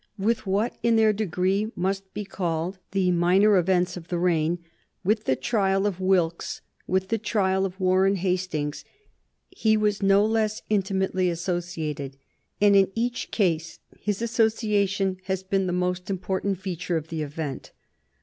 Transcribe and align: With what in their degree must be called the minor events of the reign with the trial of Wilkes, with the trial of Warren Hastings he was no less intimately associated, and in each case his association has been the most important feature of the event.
With 0.17 0.47
what 0.47 0.75
in 0.81 0.95
their 0.95 1.13
degree 1.13 1.71
must 1.75 2.11
be 2.15 2.25
called 2.25 2.79
the 2.89 3.11
minor 3.11 3.55
events 3.57 3.95
of 3.95 4.07
the 4.07 4.17
reign 4.17 4.57
with 5.03 5.25
the 5.25 5.35
trial 5.35 5.85
of 5.85 5.99
Wilkes, 5.99 6.61
with 6.87 7.09
the 7.09 7.19
trial 7.19 7.65
of 7.67 7.79
Warren 7.79 8.15
Hastings 8.15 8.83
he 9.51 9.77
was 9.77 10.01
no 10.01 10.25
less 10.25 10.63
intimately 10.71 11.29
associated, 11.29 12.17
and 12.59 12.75
in 12.75 12.91
each 12.95 13.29
case 13.29 13.77
his 13.99 14.23
association 14.23 15.17
has 15.25 15.43
been 15.43 15.67
the 15.67 15.71
most 15.71 16.09
important 16.09 16.57
feature 16.57 16.97
of 16.97 17.09
the 17.09 17.21
event. 17.21 17.71